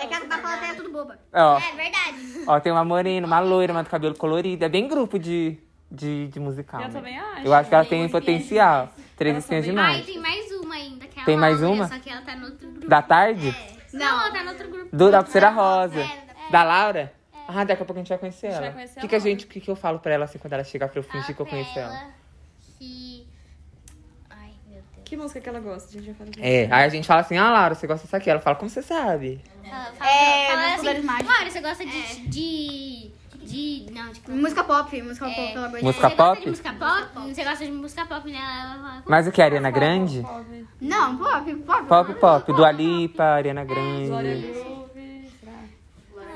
É 0.00 0.06
que 0.06 0.14
a 0.14 0.20
da 0.20 0.38
plateia 0.38 0.70
é 0.70 0.74
tudo 0.74 0.87
boba. 1.04 1.18
Ó, 1.32 1.58
É 1.58 1.72
verdade. 1.76 2.44
ó, 2.46 2.60
tem 2.60 2.72
uma 2.72 2.84
morena, 2.84 3.26
uma 3.26 3.40
loira, 3.40 3.72
uma 3.72 3.82
do 3.82 3.90
cabelo 3.90 4.14
colorido. 4.14 4.64
É 4.64 4.68
bem 4.68 4.86
grupo 4.88 5.18
de, 5.18 5.58
de, 5.90 6.28
de 6.28 6.40
musical. 6.40 6.80
Eu 6.80 6.88
né? 6.88 6.92
também 6.94 7.18
acho. 7.18 7.46
Eu 7.46 7.54
acho 7.54 7.68
que 7.68 7.74
ela 7.74 7.84
tem 7.84 8.08
potencial. 8.08 8.88
Três 9.16 9.34
Elas 9.34 9.44
são 9.44 9.58
espinhas 9.58 9.76
bem- 9.76 9.84
Ah, 9.84 9.98
e 9.98 10.02
demais. 10.02 10.06
tem 10.06 10.18
mais 10.20 10.52
uma 10.64 10.74
ainda, 10.74 11.06
que 11.06 11.18
é 11.18 11.22
a 11.22 11.24
Tem 11.24 11.36
mais 11.36 11.60
Laura, 11.60 11.74
uma? 11.76 11.88
Só 11.88 11.98
que 11.98 12.10
ela 12.10 12.22
tá 12.22 12.36
no 12.36 12.46
outro 12.46 12.68
grupo. 12.70 12.88
Da 12.88 13.02
tarde? 13.02 13.56
Não, 13.92 14.20
ela 14.20 14.30
tá 14.30 14.42
no 14.44 14.50
outro 14.50 14.68
grupo. 14.68 14.96
Do, 14.96 15.10
da 15.10 15.22
pulseira 15.22 15.50
rosa. 15.50 16.00
É, 16.00 16.50
Da 16.52 16.62
Laura? 16.62 17.12
Ah, 17.48 17.64
daqui 17.64 17.82
a 17.82 17.86
pouco 17.86 17.94
a 17.94 18.02
gente 18.02 18.08
vai 18.10 18.18
conhecer 18.18 18.48
vai 18.50 18.56
ela. 18.64 18.72
conhecer 18.72 18.98
O 18.98 19.00
que, 19.00 19.06
a 19.06 19.08
que 19.08 19.14
a 19.14 19.18
Laura. 19.18 19.30
gente, 19.30 19.44
o 19.46 19.48
que, 19.48 19.60
que 19.60 19.70
eu 19.70 19.74
falo 19.76 19.98
pra 19.98 20.12
ela 20.12 20.24
assim 20.26 20.38
quando 20.38 20.52
ela 20.52 20.62
chegar 20.64 20.88
pra 20.88 20.98
eu 21.00 21.02
fingir 21.02 21.34
que 21.34 21.40
eu 21.40 21.46
pra 21.46 21.54
conheço 21.56 21.78
ela? 21.78 21.98
Que. 22.78 23.17
Deus. 25.08 25.10
Que 25.10 25.16
música 25.16 25.40
que 25.40 25.48
ela 25.48 25.60
gosta? 25.60 25.98
A 25.98 26.02
gente 26.02 26.14
falar 26.16 26.30
disso. 26.30 26.44
É, 26.44 26.64
aí 26.70 26.84
a 26.84 26.88
gente 26.88 27.06
fala 27.06 27.20
assim, 27.20 27.36
ah, 27.36 27.50
Laura, 27.50 27.74
você 27.74 27.86
gosta 27.86 28.04
disso 28.04 28.16
aqui? 28.16 28.28
Ela 28.30 28.40
fala, 28.40 28.56
como 28.56 28.68
você 28.70 28.82
sabe? 28.82 29.40
Fala, 29.68 29.84
fala, 29.98 30.10
É, 30.10 30.46
fala 30.48 30.74
assim. 30.74 31.06
Laura, 31.26 31.50
você 31.50 31.60
gosta 31.60 31.84
de. 31.86 32.20
de. 32.28 33.10
de. 33.42 33.86
Não, 33.92 34.12
de. 34.12 34.30
Música 34.30 34.64
pop, 34.64 35.02
música 35.02 35.26
É. 35.28 35.34
pop, 35.34 35.52
pelo 35.52 35.64
amor 35.64 35.78
de 35.78 35.84
Música 35.84 36.08
Deus. 36.08 36.16
você 36.16 36.16
gosta 36.16 36.34
pop? 36.34 36.40
de 36.42 36.48
música 36.50 36.72
pop? 36.74 37.34
Você 37.34 37.44
gosta 37.44 37.64
de 37.66 37.72
música 37.72 38.06
pop, 38.06 38.30
né? 38.30 38.38
Ela 38.38 38.74
fala. 38.82 39.02
Mas 39.06 39.26
o 39.26 39.32
que? 39.32 39.40
Ariana 39.42 39.70
Grande? 39.70 40.20
Pop. 40.22 40.66
Não, 40.80 41.16
pop, 41.16 41.54
pop. 41.56 41.86
Pop, 41.86 42.14
pop. 42.14 42.52
Dua 42.52 42.70
Lipa, 42.70 43.24
Ariana 43.24 43.64
Glória 43.64 44.36
Grande. 44.36 44.78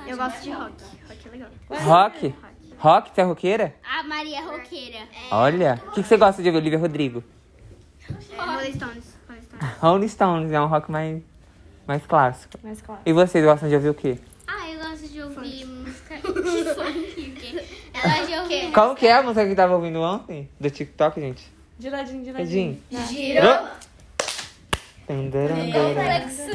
Eu 0.07 0.17
gosto 0.17 0.43
de 0.43 0.51
rock. 0.51 0.73
Rock 1.09 1.27
é 1.27 1.31
legal. 1.31 1.49
Rock? 1.71 2.35
Rock? 2.79 3.11
Você 3.15 3.21
é 3.21 3.25
roqueira? 3.25 3.75
A 3.89 4.03
Maria 4.03 4.39
é 4.39 4.43
roqueira. 4.43 4.99
Olha. 5.31 5.81
O 5.87 5.91
que, 5.93 6.03
que 6.03 6.09
você 6.09 6.17
gosta 6.17 6.43
de 6.43 6.51
Olivia 6.51 6.79
Rodrigo? 6.79 7.23
É, 8.37 8.45
Rolling 8.45 8.73
Stones. 8.73 9.05
Rolling 9.81 10.09
Stones. 10.09 10.53
É 10.53 10.61
um 10.61 10.67
rock 10.67 10.91
mais, 10.91 11.23
mais 11.87 12.05
clássico. 12.07 12.59
Mais 12.63 12.81
claro. 12.81 13.01
E 13.05 13.13
vocês 13.13 13.45
gostam 13.45 13.69
de 13.69 13.75
ouvir 13.75 13.89
o 13.91 13.95
quê? 13.95 14.19
Ah, 14.47 14.69
eu 14.71 14.79
gosto 14.81 15.09
de 15.09 15.23
ouvir 15.23 15.65
música 15.67 16.19
funk. 16.19 16.29
o 16.31 17.35
quê? 17.35 17.65
Eu 17.95 18.03
gosto 18.03 18.27
de 18.27 18.39
ouvir. 18.39 18.73
Qual 18.73 18.95
que 18.95 19.07
é 19.07 19.13
a 19.15 19.23
música 19.23 19.47
que 19.47 19.55
tava 19.55 19.75
ouvindo 19.75 20.01
ontem? 20.01 20.49
Do 20.59 20.71
TikTok, 20.71 21.21
gente? 21.21 21.53
De 21.79 21.91
ladinho, 21.91 22.25
de 22.25 22.33
ladinho. 22.33 22.79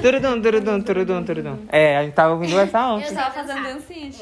Turudum, 0.02 0.42
turudum, 0.42 0.82
turudum, 0.82 1.24
turudum. 1.24 1.58
É, 1.70 1.98
a 1.98 2.04
gente 2.04 2.14
tava 2.14 2.34
ouvindo 2.34 2.58
essa 2.60 2.80
Eu 2.80 2.84
ontem. 2.96 3.14
tava 3.14 3.32
fazendo 3.32 3.64
dancinha 3.64 4.10
de 4.10 4.18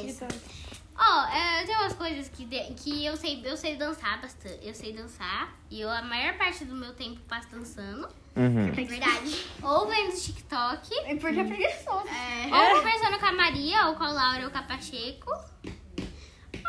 Ó, 0.97 1.25
é, 1.25 1.63
tem 1.65 1.75
umas 1.75 1.93
coisas 1.93 2.29
que, 2.29 2.45
de- 2.45 2.73
que 2.75 3.05
eu 3.05 3.17
sei, 3.17 3.41
eu 3.43 3.57
sei 3.57 3.75
dançar 3.75 4.21
bastante. 4.21 4.59
Eu 4.65 4.73
sei 4.73 4.93
dançar. 4.93 5.53
E 5.69 5.81
eu 5.81 5.89
a 5.89 6.01
maior 6.01 6.37
parte 6.37 6.63
do 6.63 6.73
meu 6.75 6.93
tempo 6.93 7.19
passo 7.27 7.49
dançando. 7.51 8.07
Uhum. 8.35 8.71
Verdade. 8.71 9.45
ou 9.61 9.87
vendo 9.87 10.13
TikTok. 10.15 10.93
E 11.09 11.15
porque 11.17 11.39
é 11.39 11.43
preguiçoso. 11.43 12.05
Ou 12.51 12.77
conversando 12.81 13.19
com 13.19 13.25
a 13.25 13.31
Maria, 13.33 13.87
ou 13.87 13.95
com 13.95 14.03
a 14.03 14.11
Laura, 14.11 14.45
ou 14.45 14.51
com 14.51 14.57
a 14.57 14.63
Pacheco. 14.63 15.31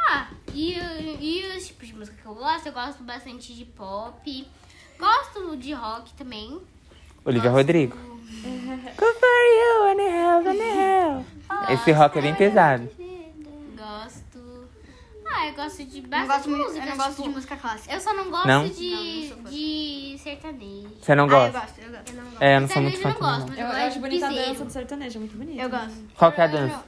Ah, 0.09 0.29
e, 0.53 0.75
e 0.75 1.57
os 1.57 1.67
tipos 1.67 1.87
de 1.89 1.95
música 1.95 2.17
que 2.21 2.27
eu 2.27 2.35
gosto, 2.35 2.67
eu 2.67 2.73
gosto 2.73 3.03
bastante 3.05 3.55
de 3.55 3.65
pop. 3.65 4.49
Gosto 4.99 5.57
de 5.57 5.73
rock 5.73 6.13
também. 6.15 6.61
Olivia 7.25 7.51
Rodrigo. 7.51 7.97
Good 8.47 9.19
for 9.19 9.43
you, 9.57 10.01
hell, 10.01 10.47
and 10.47 10.55
hell. 10.63 11.25
Esse 11.71 11.93
rock 11.93 12.19
é 12.19 12.23
bem 12.23 12.35
pesado. 12.35 12.89
Gosto. 15.57 15.81
Eu 15.81 15.87
gosto 15.87 15.87
de 15.87 15.99
Eu 15.99 16.03
não 16.03 16.27
bastante 16.27 16.27
gosto, 16.29 16.51
música. 16.51 16.85
eu 16.85 16.91
não 16.91 16.97
gosto 16.97 17.11
tipo, 17.17 17.23
de 17.29 17.35
música 17.35 17.57
clássica. 17.57 17.95
Eu 17.95 18.01
só 18.01 18.15
não 18.15 18.31
gosto 18.31 18.47
Não? 18.47 18.69
de, 18.69 19.31
Não, 19.31 19.37
não 19.43 19.51
de 19.51 20.17
sertanejo. 20.23 20.89
Você 21.01 21.15
não 21.15 21.25
Ah, 21.25 21.27
eu 21.27 21.31
gosta? 21.31 21.61
gosto, 21.61 21.81
eu 21.81 21.91
gosto. 21.91 22.13
É, 22.41 22.57
eu 22.57 22.61
não 22.61 22.69
sou 22.69 22.83
muito 22.83 22.99
Sertanejo 22.99 23.03
fã 23.03 23.09
eu 23.09 23.13
não 23.13 23.21
gosto, 23.21 23.39
não. 23.41 23.47
mas 23.49 23.59
Eu, 23.59 23.65
eu, 23.65 23.67
eu 23.67 23.73
gosto 23.73 23.87
acho 23.87 23.95
de 23.95 24.01
bonita 24.01 24.27
a 24.27 24.31
dança 24.31 24.65
do 24.65 24.71
sertanejo, 24.73 25.17
é 25.17 25.21
muito 25.21 25.37
bonita. 25.37 25.63
Eu 25.63 25.71
gosto. 25.71 25.99
Qual 26.17 26.33
que 26.33 26.41
é 26.41 26.45
a 26.45 26.47
dança? 26.47 26.85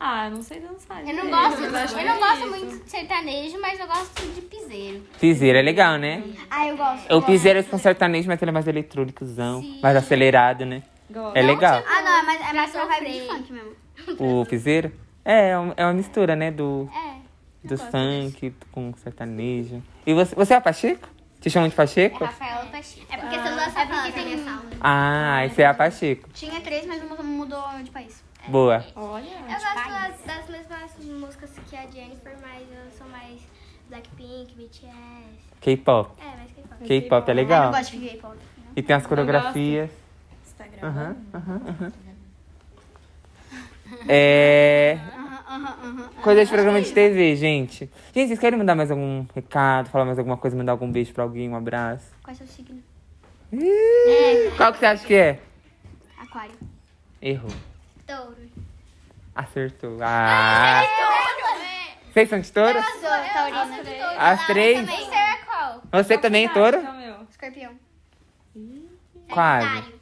Ah, 0.00 0.26
eu 0.26 0.30
não 0.30 0.42
sei 0.42 0.60
dançar. 0.60 1.08
Eu 1.08 1.14
não 1.14 1.28
gosto, 1.28 1.76
acho 1.76 1.98
eu 1.98 2.06
não 2.06 2.18
gosto 2.18 2.46
muito 2.50 2.84
de 2.84 2.90
sertanejo, 2.90 3.60
mas 3.60 3.80
eu 3.80 3.86
gosto 3.88 4.26
de 4.32 4.40
piseiro. 4.42 5.02
Piseiro 5.20 5.58
é 5.58 5.62
legal, 5.62 5.98
né? 5.98 6.22
Ah, 6.50 6.68
eu 6.68 6.76
gosto. 6.76 7.14
O 7.16 7.22
piseiro 7.22 7.58
é 7.58 7.62
com 7.64 7.78
sertanejo, 7.78 8.28
mas 8.28 8.40
ele 8.40 8.50
é 8.50 8.52
mais 8.52 8.68
eletrônicozão, 8.68 9.60
Sim. 9.60 9.80
mais 9.82 9.96
acelerado, 9.96 10.64
né? 10.64 10.82
Gosto. 11.10 11.36
É 11.36 11.42
legal. 11.42 11.82
Ah, 11.84 12.02
não, 12.02 12.12
é 12.18 12.22
mais, 12.22 12.40
é 12.40 12.52
mais 12.52 12.70
pra 12.70 12.82
sofrer. 12.82 13.00
vibe 13.04 13.12
de 13.12 13.26
funk 13.28 13.52
mesmo. 13.52 13.72
O 14.40 14.46
piseiro? 14.46 14.92
É, 15.24 15.50
é 15.50 15.84
uma 15.84 15.92
mistura, 15.94 16.36
né? 16.36 16.50
Do, 16.52 16.88
É. 16.94 17.17
do 17.64 17.76
funk 17.76 18.54
com 18.72 18.92
sertanejo. 18.94 19.82
E 20.06 20.14
você, 20.14 20.34
você 20.34 20.54
é 20.54 20.56
a 20.56 20.60
Pacheco? 20.60 21.08
Te 21.40 21.50
chamam 21.50 21.68
de 21.68 21.74
Pacheco? 21.74 22.24
Rafaela 22.24 22.66
Pacheco. 22.66 23.06
É 23.12 23.16
porque 23.16 23.38
você 23.38 23.48
Ah, 23.48 23.54
lança 23.54 23.80
é 23.80 23.86
porque 23.86 24.12
tem 24.12 24.44
sala. 24.44 24.62
Ah, 24.80 25.46
esse 25.46 25.62
é 25.62 25.66
a 25.66 25.74
Pacheco. 25.74 26.28
Tinha 26.32 26.60
três, 26.60 26.86
mas 26.86 27.02
uma 27.02 27.16
mudou 27.22 27.62
de 27.82 27.90
país. 27.90 28.22
Boa. 28.48 28.84
Olha. 28.96 29.24
Eu 29.26 29.46
gosto 29.46 29.88
das, 29.88 30.20
das 30.24 30.48
mesmas 30.48 31.04
músicas 31.20 31.50
que 31.68 31.76
a 31.76 31.86
Jennifer, 31.86 32.36
mas 32.40 32.62
eu 32.70 32.90
sou 32.96 33.06
mais 33.08 33.40
Blackpink, 33.88 34.54
BTS. 34.54 34.88
K-pop. 35.60 36.10
É, 36.20 36.36
mais 36.36 36.50
K-pop. 36.52 36.84
K-pop 36.84 37.28
é 37.28 37.30
Eu 37.30 37.34
não 37.34 37.42
legal. 37.42 37.70
gosto 37.72 37.90
de 37.98 38.08
K-pop. 38.08 38.36
E 38.76 38.82
tem 38.82 38.96
as 38.96 39.06
coreografias. 39.06 39.90
Instagram. 40.46 40.88
Aham, 40.88 41.16
aham, 41.34 41.60
aham. 41.68 41.92
É. 44.08 44.98
Coisa 46.22 46.44
de 46.44 46.50
programa 46.50 46.80
de 46.80 46.92
TV, 46.92 47.36
gente. 47.36 47.90
Gente, 48.14 48.28
vocês 48.28 48.38
querem 48.38 48.58
mandar 48.58 48.74
mais 48.74 48.90
algum 48.90 49.24
recado, 49.34 49.88
falar 49.88 50.04
mais 50.04 50.18
alguma 50.18 50.36
coisa, 50.36 50.56
mandar 50.56 50.72
algum 50.72 50.90
beijo 50.90 51.12
pra 51.12 51.24
alguém, 51.24 51.48
um 51.48 51.56
abraço? 51.56 52.12
Qual 52.22 52.32
é 52.32 52.34
o 52.34 52.36
seu 52.36 52.46
signo? 52.46 52.82
Ih, 53.52 54.50
Qual 54.56 54.72
que 54.72 54.78
você 54.78 54.86
acha 54.86 55.06
que 55.06 55.14
é? 55.14 55.40
Aquário. 56.18 56.54
Errou. 57.22 57.50
Touro. 58.06 58.36
Acertou. 59.34 59.98
Ah! 60.02 60.82
Vocês 62.12 62.28
são 62.28 62.40
de 62.40 62.52
touro? 62.52 62.78
Sou 62.82 63.10
taurina. 63.32 64.16
As 64.18 64.46
três? 64.46 64.80
Você 64.88 65.14
é 65.14 65.36
qual? 65.44 65.82
Você 65.92 66.18
também 66.18 66.46
é 66.46 66.48
touro? 66.48 66.80
Meu. 66.82 67.22
Escorpião. 67.30 67.72
Quase. 69.30 69.66
Sagitário. 69.66 70.00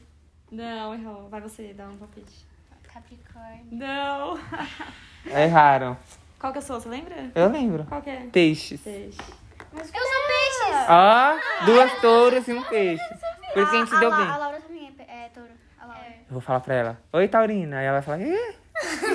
Não, 0.50 0.94
errou. 0.94 1.28
Vai 1.28 1.40
você, 1.40 1.74
dá 1.74 1.88
um 1.88 1.96
palpite. 1.96 2.46
Capricórnio. 2.92 3.66
Não. 3.70 4.38
Erraram. 5.34 5.96
Qual 6.38 6.52
que 6.52 6.58
eu 6.58 6.62
sou? 6.62 6.80
Você 6.80 6.88
lembra? 6.88 7.14
Eu 7.34 7.48
lembro. 7.48 7.84
Qual 7.84 8.00
que 8.02 8.10
é? 8.10 8.26
Peixes. 8.32 8.80
Peixe. 8.80 9.18
Eu 9.72 9.84
sou 9.84 9.92
peixes. 9.92 10.86
Ó, 10.88 11.64
duas 11.66 11.92
touras 12.00 12.46
e 12.48 12.52
um 12.52 12.62
peixe. 12.62 13.02
Por 13.52 13.62
isso 13.62 13.70
que 13.70 13.76
a 13.76 13.80
gente 13.80 13.94
a, 13.94 13.98
deu 13.98 14.12
a, 14.12 14.16
bem. 14.16 14.26
a 14.26 14.36
Laura 14.36 14.60
também 14.60 14.94
é, 14.98 15.24
é 15.24 15.28
touro. 15.28 15.48
A 15.80 15.86
Laura. 15.86 16.00
Eu 16.08 16.32
vou 16.32 16.40
falar 16.40 16.60
pra 16.60 16.74
ela, 16.74 16.98
oi 17.12 17.28
Taurina. 17.28 17.78
Aí 17.78 17.86
ela 17.86 18.00
vai 18.00 18.02
falar, 18.02 18.20
ih, 18.20 18.54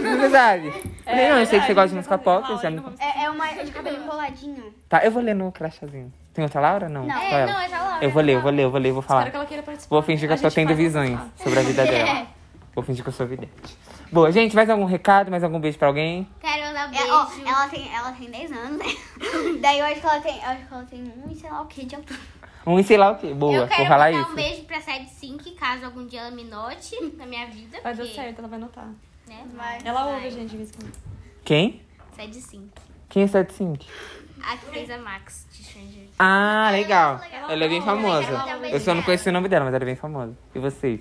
não 0.02 0.12
é 0.12 0.18
verdade. 0.18 0.72
Falei, 1.06 1.30
não, 1.30 1.38
eu 1.40 1.46
sei 1.46 1.60
que 1.60 1.66
você 1.68 1.74
gosta 1.74 1.90
de 1.90 1.96
música 1.96 2.18
pop. 2.18 2.48
Laura, 2.48 2.62
já 2.62 2.70
não 2.70 2.84
vamos- 2.84 3.00
É, 3.00 3.24
é 3.26 3.30
uma 3.30 3.48
é 3.50 3.64
de 3.64 3.72
cabelo 3.72 3.98
enroladinho. 4.04 4.74
Tá, 4.90 5.04
eu 5.06 5.12
vou 5.12 5.22
ler 5.22 5.34
no 5.36 5.52
crachazinho. 5.52 6.12
Tem 6.34 6.44
outra 6.44 6.62
Laura? 6.62 6.90
Não. 6.90 7.06
Não. 7.06 7.16
Só 7.16 7.22
É, 7.22 7.32
ela. 7.42 7.52
não, 7.54 7.60
é 7.60 7.74
a 7.74 7.84
Laura. 7.84 8.06
Eu 8.06 8.10
vou 8.12 8.22
ler, 8.24 8.36
eu 8.36 8.42
vou 8.42 8.52
ler, 8.52 8.64
eu 8.64 8.72
vou 8.72 8.80
ler, 8.80 8.90
eu 8.90 8.94
vou 8.94 9.02
Espero 9.02 9.20
falar. 9.20 9.30
que 9.32 9.36
ela 9.36 9.46
queira 9.46 9.64
participar. 9.64 9.96
Vou 9.96 10.02
fingir 10.04 10.28
que 10.28 10.34
A 10.34 10.38
eu 10.38 10.42
tô 10.42 10.50
gente 10.50 10.56
tendo 10.56 10.68
faz 10.68 10.78
visões 10.78 11.20
sobre 11.38 11.60
a 11.60 11.64
vida 11.64 11.84
dela. 11.86 12.28
Vou 12.74 12.84
fingir 12.84 13.04
que 13.04 13.10
eu 13.10 13.14
sou 13.14 13.28
vidente. 13.28 13.78
Boa, 14.12 14.30
gente, 14.32 14.54
mais 14.56 14.70
algum 14.70 14.84
recado, 14.86 15.32
mais 15.32 15.44
algum 15.44 15.60
beijo 15.60 15.78
pra 15.78 15.88
alguém? 15.88 16.28
Quero 16.42 16.64
mandar 16.68 16.88
É, 16.94 16.98
beijo. 16.98 17.14
ó, 17.14 17.28
ela 17.46 17.68
tem, 17.70 17.96
ela 17.96 18.12
tem 18.12 18.30
10 18.30 18.52
anos, 18.52 18.78
né? 18.78 18.86
Daí 19.62 19.80
eu 19.80 19.86
acho 19.86 20.02
que 20.02 20.06
ela 20.06 20.20
tem, 20.20 20.36
eu 20.38 20.50
acho 20.50 20.66
que 20.68 20.74
ela 20.74 20.84
tem 20.84 21.14
um 21.26 21.32
e 21.32 21.36
sei 21.36 21.50
lá 21.50 21.62
o 21.62 21.66
que 21.68 21.86
de 21.86 21.96
altura. 21.96 22.20
Um 22.68 22.78
e 22.80 22.84
sei 22.84 22.98
lá 22.98 23.12
o 23.12 23.16
quê. 23.18 23.34
Boa, 23.34 23.56
eu 23.56 23.68
quero 23.68 23.78
vou 23.80 23.88
falar 23.88 24.12
mandar 24.12 24.22
isso. 24.24 24.32
um 24.32 24.36
beijo 24.36 24.64
pra 24.66 24.82
Side 24.82 25.10
Sync, 25.10 25.52
caso 25.52 25.86
algum 25.86 26.06
dia 26.06 26.22
ela 26.22 26.32
me 26.32 26.44
note 26.44 26.96
na 27.18 27.26
minha 27.26 27.48
vida. 27.48 27.80
Vai 27.82 27.96
dar 27.96 28.04
porque, 28.04 28.14
certo, 28.16 28.40
ela 28.40 28.48
vai 28.50 28.60
notar. 28.60 28.88
Né? 29.28 29.46
Vai. 29.56 29.78
Ela 29.84 30.04
Vai. 30.04 30.14
ouve 30.16 30.28
a 30.28 30.30
gente 30.30 30.50
de 30.50 30.58
vez 30.58 30.70
em 30.70 30.74
quando. 30.74 30.94
Quem? 31.46 31.82
Side 32.20 32.42
Sync. 32.42 32.70
Quem 33.08 33.24
é 33.24 33.28
75? 33.28 33.86
A 34.44 34.58
que 34.58 34.66
fez 34.66 34.90
a 34.90 34.98
Max 34.98 35.48
de 35.52 35.64
Stranger. 35.64 36.08
Ah, 36.20 36.70
legal. 36.72 37.20
legal. 37.20 37.50
Ela 37.50 37.64
é 37.66 37.68
bem 37.70 37.78
Ela 37.78 37.86
famosa. 37.86 38.28
ela 38.28 38.70
Eu 38.70 38.80
só 38.80 38.94
não 38.94 39.04
conheci 39.04 39.30
o 39.30 39.32
nome 39.32 39.48
dela, 39.48 39.64
mas 39.66 39.74
ela 39.74 39.84
é 39.84 39.86
bem 39.86 39.96
famosa. 39.96 40.36
E 40.54 40.60
vocês? 40.60 41.00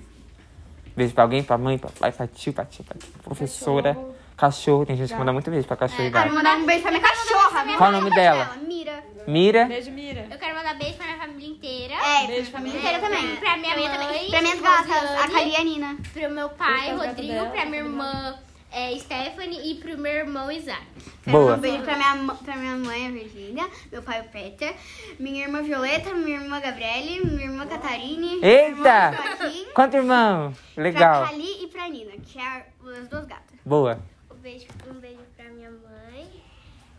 Beijo 0.95 1.13
pra 1.13 1.23
alguém, 1.23 1.43
pra 1.43 1.57
mãe, 1.57 1.77
pra 1.77 1.89
pai, 1.99 2.11
pra 2.11 2.27
tio, 2.27 2.53
pra 2.53 2.65
tia, 2.65 2.83
pra 2.85 2.97
tia, 2.97 3.09
professora, 3.23 3.93
Cachorro. 3.93 4.15
cachorro. 4.37 4.85
Tem 4.85 4.97
gente 4.97 5.11
que 5.13 5.19
manda 5.19 5.31
muito 5.33 5.49
beijo 5.49 5.67
pra 5.67 5.77
cachorro 5.77 6.03
e 6.03 6.11
Quero 6.11 6.33
mandar 6.33 6.57
um 6.57 6.65
beijo 6.65 6.81
pra 6.81 6.91
minha 6.91 7.03
cachorra. 7.03 7.77
Qual 7.77 7.89
o 7.89 7.93
nome 7.93 8.09
dela? 8.11 8.51
Mira. 8.67 9.03
Mira. 9.27 9.65
Beijo, 9.65 9.91
Mira. 9.91 10.25
Eu 10.31 10.37
quero 10.37 10.55
mandar 10.55 10.73
beijo 10.75 10.95
pra 10.95 11.05
minha 11.05 11.17
família 11.19 11.47
inteira. 11.47 11.93
É, 11.93 12.27
Beijo, 12.27 12.51
família. 12.51 12.79
inteira 12.79 12.99
também. 12.99 13.35
Pra 13.37 13.57
minha 13.57 13.75
mãe, 13.77 14.29
Pra 14.29 14.41
minhas 14.41 14.59
gatas, 14.61 15.11
a 15.23 15.27
Kali 15.29 15.51
e 15.51 15.55
a 15.55 15.63
Nina. 15.63 15.97
pro 16.11 16.29
meu 16.29 16.49
pai, 16.49 16.95
pra 16.95 17.07
Rodrigo, 17.07 17.33
dela, 17.33 17.49
pra 17.51 17.65
minha 17.65 17.83
pra 17.83 17.91
irmã 17.91 18.35
é, 18.71 18.97
Stephanie 18.97 19.71
e 19.71 19.75
pro 19.75 19.97
meu 19.97 20.11
irmão 20.11 20.51
Isaac. 20.51 20.81
Boa. 21.27 21.55
Um 21.55 21.59
beijo 21.59 21.83
pra 21.83 21.95
minha, 21.95 22.33
pra 22.35 22.55
minha 22.55 22.75
mãe, 22.77 23.07
a 23.07 23.11
Virgínia, 23.11 23.69
meu 23.91 24.01
pai, 24.01 24.21
o 24.21 24.29
Peter, 24.29 24.75
minha 25.19 25.43
irmã 25.45 25.61
Violeta, 25.61 26.13
minha 26.13 26.37
irmã 26.39 26.59
Gabriele, 26.59 27.25
minha 27.25 27.43
irmã 27.45 27.67
Catarine, 27.67 28.39
Eita! 28.43 29.11
irmão 29.11 29.71
Quanto 29.73 29.97
irmão? 29.97 30.53
pra 30.73 30.83
Legal. 30.83 31.25
Kali 31.27 31.63
e 31.63 31.67
pra 31.67 31.87
Nina, 31.89 32.11
que 32.13 32.39
é 32.39 32.65
as 32.99 33.07
duas 33.07 33.25
gatas. 33.25 33.59
Boa. 33.63 33.99
Um 34.31 34.35
beijo, 34.37 34.65
um 34.89 34.93
beijo 34.99 35.19
pra 35.35 35.45
minha 35.49 35.69
mãe, 35.69 36.27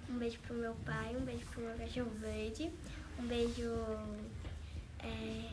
um 0.08 0.18
beijo 0.18 0.38
pro 0.46 0.54
meu 0.54 0.74
pai, 0.86 1.16
um 1.16 1.24
beijo 1.24 1.44
pro 1.52 1.62
meu 1.62 1.74
cachorro 1.76 2.10
verde, 2.20 2.70
um 3.18 3.26
beijo. 3.26 3.72
é, 5.02 5.48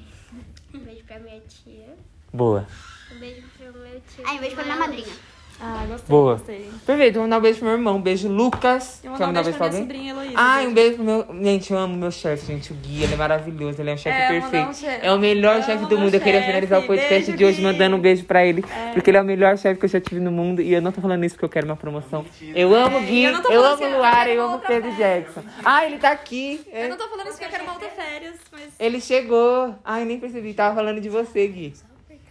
um 0.76 0.80
beijo 0.80 1.04
pra 1.06 1.18
minha 1.20 1.42
tia, 1.42 1.98
Boa. 2.32 2.68
um 3.12 3.18
beijo 3.20 3.48
pro 3.58 3.74
meu 3.74 4.00
tio. 4.02 4.24
Ah, 4.28 4.34
um 4.34 4.38
beijo 4.38 4.56
pra 4.56 4.64
minha 4.66 4.76
madrinha. 4.78 5.16
Ah, 5.62 5.84
gostei, 5.90 6.08
Boa. 6.08 6.36
gostei. 6.36 6.70
Perfeito, 6.86 7.14
vou 7.16 7.24
mandar 7.24 7.38
um 7.38 7.42
beijo 7.42 7.60
pro 7.60 7.68
meu 7.68 7.78
irmão. 7.78 7.96
Um 7.98 8.02
beijo, 8.02 8.30
Lucas. 8.30 9.02
Eu 9.04 9.12
Quer 9.12 9.18
vou 9.18 9.28
mandar 9.28 9.42
um 9.42 9.44
beijo 9.44 9.58
pra 9.58 9.68
minha 9.70 9.82
sobrinha 9.82 10.12
Heloísa. 10.12 10.34
Ai, 10.36 10.68
um 10.68 10.74
beijo 10.74 10.96
pro 10.96 11.04
meu. 11.04 11.26
Gente, 11.44 11.74
eu 11.74 11.78
amo 11.80 11.98
meu 11.98 12.12
chefe, 12.12 12.46
gente. 12.46 12.72
O 12.72 12.76
Gui, 12.76 13.04
ele 13.04 13.14
é 13.14 13.18
maravilhoso. 13.18 13.82
Ele 13.82 13.90
é 13.90 13.94
um 13.94 13.98
chefe 13.98 14.18
É, 14.22 14.28
perfeito. 14.30 14.70
um 14.70 14.74
chefe. 14.74 15.06
É 15.06 15.12
o 15.12 15.20
melhor 15.20 15.62
chefe 15.64 15.86
do 15.86 16.00
mundo. 16.00 16.14
Eu 16.14 16.22
queria 16.22 16.42
finalizar 16.44 16.80
o 16.80 16.88
podcast 16.88 17.10
Beijo, 17.26 17.38
de 17.38 17.44
hoje 17.46 17.58
Gui. 17.58 17.64
mandando 17.64 17.96
um 17.98 18.00
beijo 18.00 18.24
pra 18.24 18.46
ele. 18.46 18.64
É. 18.74 18.94
Porque 18.94 19.10
ele 19.10 19.18
é 19.18 19.22
o 19.22 19.26
melhor 19.26 19.58
chefe 19.58 19.78
que 19.80 19.86
eu 19.86 19.90
já 19.90 20.00
tive 20.00 20.22
no 20.22 20.32
mundo. 20.32 20.62
E 20.62 20.74
eu 20.74 20.82
não 20.82 20.94
tô 20.94 21.02
falando 21.02 21.26
isso 21.26 21.36
porque 21.36 21.46
eu 21.46 21.50
quero 21.50 21.66
uma 21.66 21.76
promoção. 21.76 22.26
Eu 22.56 22.74
amo 22.74 22.98
o 22.98 23.02
Gui, 23.02 23.24
eu 23.26 23.34
eu 23.52 23.66
amo 23.66 23.82
o 23.84 23.86
eu 23.86 23.98
Luara, 23.98 24.30
eu 24.30 24.42
amo 24.42 24.56
o 24.56 24.60
Pedro 24.60 24.92
férias. 24.94 25.26
Jackson. 25.26 25.44
Ah, 25.66 25.86
ele 25.86 25.98
tá 25.98 26.12
aqui. 26.12 26.62
É. 26.72 26.86
Eu 26.86 26.90
não 26.92 26.98
tô 26.98 27.08
falando 27.10 27.28
isso 27.28 27.34
porque 27.38 27.46
eu 27.46 27.50
quero 27.50 27.64
uma 27.66 27.74
outra 27.74 27.90
férias, 27.90 28.36
mas... 28.52 28.62
Ele 28.80 29.02
chegou. 29.02 29.76
Ai, 29.84 30.06
nem 30.06 30.18
percebi. 30.20 30.54
Tava 30.54 30.74
falando 30.74 31.02
de 31.02 31.10
você, 31.10 31.46
Gui. 31.48 31.74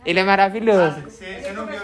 Ele 0.07 0.21
é 0.21 0.25
maravilhoso. 0.25 1.03
Você, 1.03 1.41
você 1.43 1.53
não 1.53 1.67
viu? 1.67 1.79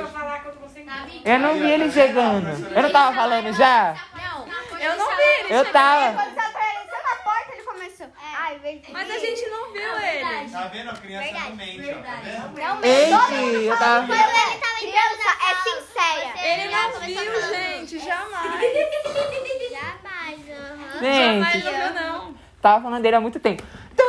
Eu 1.24 1.38
não 1.38 1.54
vi 1.54 1.70
ele 1.70 1.90
chegando. 1.90 2.48
Eu 2.74 2.82
não 2.82 2.90
tava 2.90 3.14
falando 3.14 3.52
já? 3.54 3.96
Não, 4.14 4.46
Eu 4.78 4.96
não 4.96 5.08
vi 5.16 5.22
ele 5.40 5.54
Eu 5.54 5.72
tava. 5.72 6.12
Quando 6.12 6.34
você 6.34 6.40
apareceu 6.40 6.98
na 7.02 7.16
porta, 7.24 7.52
ele 7.52 7.62
começou. 7.62 8.06
Ai, 8.38 8.58
veio. 8.58 8.82
Mas 8.92 9.10
a 9.10 9.18
gente 9.18 9.46
não 9.48 9.72
viu 9.72 9.98
ele. 9.98 10.50
Tá 10.50 10.66
vendo? 10.66 10.90
A 10.90 10.94
criança 10.94 11.32
não 11.32 11.56
mente, 11.56 11.90
ó. 11.90 12.02
Tá 12.02 12.20
vendo? 12.22 12.54
Não, 12.54 12.84
eu 12.84 13.78
tava. 13.78 14.12
ele 14.12 14.58
tava 14.58 14.74
criança 14.78 15.28
é 15.40 15.54
sincera. 15.62 16.46
Ele 16.46 16.70
não 16.70 17.00
viu, 17.00 17.54
gente, 17.54 17.98
jamais. 17.98 18.60
Jamais, 19.74 20.40
aham. 20.48 21.00
Jamais 21.02 21.64
não 21.64 21.72
viu, 21.72 21.94
não. 21.94 22.34
tava 22.60 22.82
falando 22.82 23.02
dele 23.02 23.16
há 23.16 23.20
muito 23.20 23.40
tempo. 23.40 23.62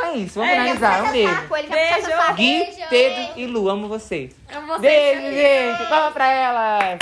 É 0.06 0.16
isso, 0.18 0.34
vamos 0.38 0.50
finalizar. 0.50 1.04
Um 1.04 1.12
beijo. 1.12 1.34
Saco, 1.34 1.54
Beijo. 1.68 2.06
saco. 2.08 2.34
Gui, 2.34 2.66
Pedro 2.88 3.32
e 3.36 3.46
Lu, 3.46 3.68
amo 3.68 3.88
vocês. 3.88 4.30
Amo 4.54 4.66
vocês. 4.68 4.80
Beijo, 4.80 5.36
gente. 5.36 5.88
Palma 5.88 6.10
pra 6.12 6.32
elas. 6.32 6.98